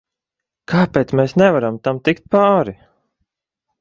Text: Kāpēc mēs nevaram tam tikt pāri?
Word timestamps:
Kāpēc 0.73 1.13
mēs 1.21 1.37
nevaram 1.43 1.77
tam 1.89 2.03
tikt 2.09 2.25
pāri? 2.37 2.75